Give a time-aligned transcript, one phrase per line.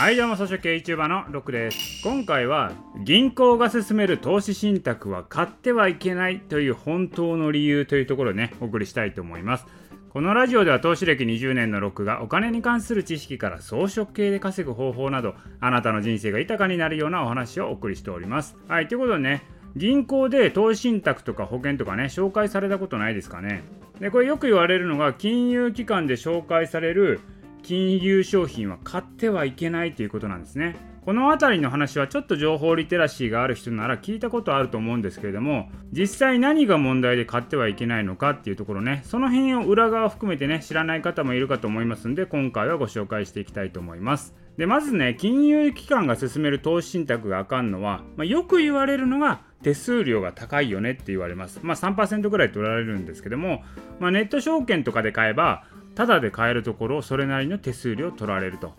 [0.00, 2.00] はいどうも草食系 YouTuber のロックです。
[2.02, 2.72] 今回は
[3.04, 9.66] 銀行が勧める投資信託は買ってはいけないという本当の理由というところでねお送りしたいと思います。
[10.08, 18.56] このラジオでは投資歴20年のロックがお金に関する知識から装飾系で稼ぐ方法などあなたの人生が豊かになるようなお話をお送りしております。
[18.68, 19.42] はいということでね
[19.76, 23.64] 銀行で投資信託とか保険とかね紹介されたことないですかね？
[24.00, 27.20] でこれよく言われるのが金融機関で紹介される
[27.62, 30.90] 金融商品は買ってはいけないということなんですね。
[31.04, 53.62] この辺りの話はちょっと情報リテラシーがある人なら聞いたことあると思うんですけれども実際何が問題で買ってはいけないのかっていうところねその辺を裏側含めてね知らない方もいるかと思いますんで今回はご紹介していきたいと思いますでまずね金融機関が勧める投資信託があかんのは、まあ、よく言われるのが手数料が高いよねって言われますまあ3%ぐらい取られるんですけども、
[54.00, 55.64] まあ、ネット証券とかで買えば
[56.00, 58.72] タダで買えるところそれなりの手数料取られると。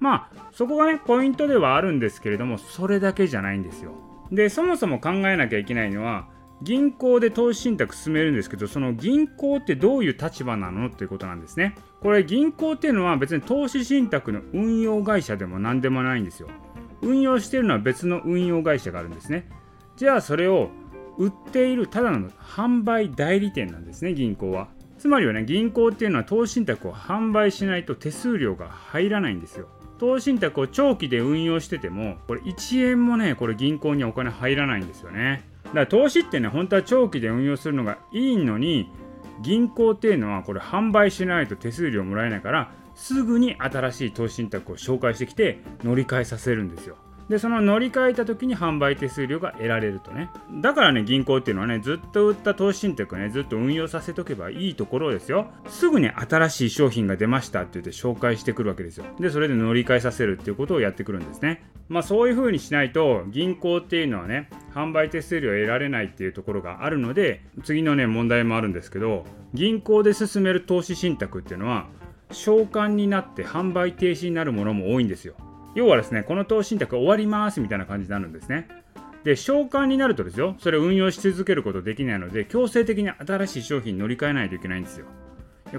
[0.00, 3.92] まあそこがねポイントではあるんですけれどもそれだけじゃないんですよ。
[4.32, 6.26] でそもそも考えなきゃいけないのは
[6.62, 11.76] 銀行で投資信託進めるんですけどその銀行ってどういう立場なのっていうことなんですね。
[12.00, 16.48] これ銀行っていうのは別に投資信託の運用会社でも何でもないんですよ。
[17.02, 19.48] 運用してるのは別の運用会社があるんですね。
[19.94, 20.70] じゃあそれを
[21.18, 24.73] 売っているただの販売代理店なんですね銀行は。
[24.98, 29.68] つまりはね銀行っていうのは投資信託を販売しないと手数料が入らないんですよ。
[29.98, 35.48] 投資信託を長期で運用しててもこれ1円もねこれ銀行にお金入らないんですよね。
[35.64, 38.90] だから投資ってね本当は長期で運用するのがいいのに
[39.42, 46.96] 銀行っていうのはこれ販売しないと手数料もらえないからすぐに新しい投資信託を紹介してきて乗り換えさせるんですよ。
[47.28, 50.30] でその乗り換えた時に販売手数料が得られるとね。
[50.60, 55.46] だからね銀行っていうのはねずっと売った投資信託ねずっと運用させとけばいいところですよ。
[55.68, 59.06] すぐに新しい商品が出ましたって言って紹介してくるわけですよ。
[59.18, 61.64] でそれで乗り換えさせるっていうことをやってくるんですね。
[61.88, 71.86] まあそういう風にしないと銀行っていうのはね販売手数料を得られないっていうところがあるので次のね問題もあるんですけど銀行で進める投資信託っていうのは
[72.30, 75.34] 償還になって販売停止になるものも多いんですよ。
[75.74, 78.68] 要はですね、この投資信託終わりますみたいな感じになるんですね。
[79.24, 85.06] で、償還になるとですよ、それを運用し続けることできないので、強制的に新しい商品に乗り換えないといけないんですよ。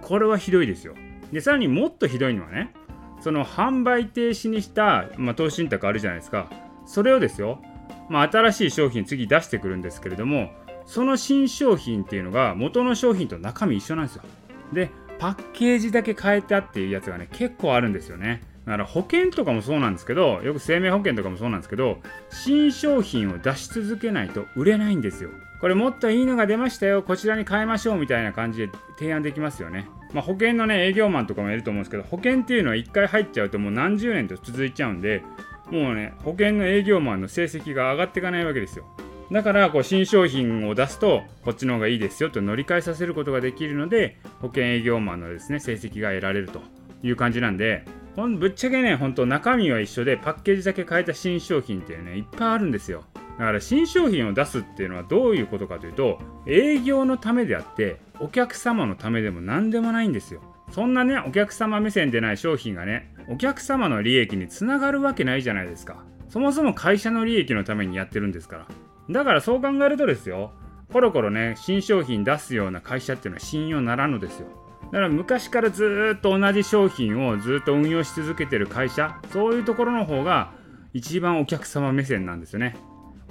[0.00, 0.94] これはひどいですよ。
[1.32, 2.72] で、さらにもっとひどいのはね、
[3.20, 6.50] その販売停止にした、まあ、投資信託あるじゃないですか。
[6.86, 7.60] それをですよ、
[8.08, 10.50] まあ、新しい商品次出してくるんですけれども、
[10.86, 14.22] その新商品っていうのが元の商品と中身一緒なんですよ。
[14.72, 18.42] で、パッケージだけ変えたっていうやつがね、結構あるんですよね。
[18.66, 21.98] だから保険とかもそうなんですけど、よく生命保険とかもそうなんですけど、
[22.30, 25.30] 新商品を出し続けないと売れないんですよ。
[25.60, 29.88] これもっといいのが出ましたよ、こちらに変えましょうみたいな感じで提案できますよね。
[30.12, 35.22] まあ、保険のね、営業マンとかもいると思うんですけど、保険っていうのは1回入っちゃうともう何十年と続いちゃうんで、
[35.70, 38.84] もうね、保険の営業マンの成績が上がっていかないわけですよ。
[39.32, 46.60] だからこう新商品を出すとこっちの方がいいですよと乗り換えさせることができるので保険営業マンのですね成績が得られると
[47.02, 53.04] いう感じなんでほんぶっちゃけね、本当中身は一緒でパッケージだけ変えた新商品っていうね、いっぱいあるんですよ。
[53.38, 60.42] だから新商品を出すっていうのはどういうことかというと、営業のためであって、お客様のためでも何でもないんですよ。
[60.70, 66.04] そんなね、お客様目線でない商品がね、お客様の利益につながるわけないじゃないですか。
[66.28, 68.66] そもそも会社の利益のためにやってるんですから。
[69.10, 70.52] だからそう考えるとですよ、
[70.92, 74.46] コロコロね、新商品出すような会社っていうのは信用ならんのですよ。
[74.86, 80.52] だから昔からずっと同じ商品をずっと運用し続けてる会社そういうところの方が
[80.92, 82.76] 一番お客様目線なんですよね。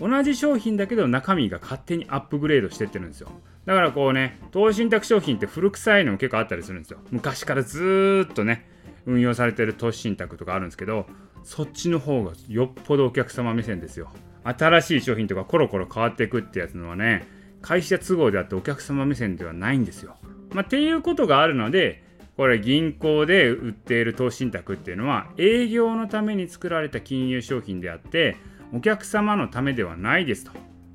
[0.00, 3.28] 同じ商品だけど中身が勝手にアップグレードしてってるんですよ。
[3.66, 7.00] だからこうね投資信託商品って古臭いのも結構あったりするんですよ。
[7.10, 8.66] 昔からずっとね
[9.04, 11.06] 運用されてる投資信託とかあるんですけど
[11.42, 14.10] そっちの方がよっぽどお客様目線ですよ。
[14.42, 17.26] 新しい商品とかコロコロ変わっていくってやつのはね
[17.60, 20.16] 会社都合であってお客様目線ではないんですよ。
[20.52, 22.02] まあ、っていうことがあるので
[22.36, 28.36] これ銀行で売っている投資信託っていうのは営業のために作られた金融商品であって
[28.72, 30.52] お客様のためではないですと。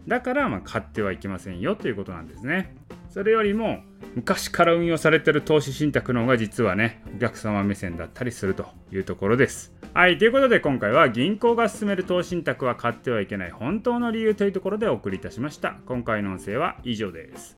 [0.07, 2.75] だからま買ってはいけませんよということなんですね。
[3.09, 3.83] それよりも
[4.15, 9.73] 昔から運用されてる投資信託の方が実はねお客様目線だったりするというところです。
[9.93, 15.77] はいということで今回は銀行が勧める投資信託は買ってはいけない本当の理由というところでお送りいたしました。
[15.85, 17.53] 今回の音声は以上です。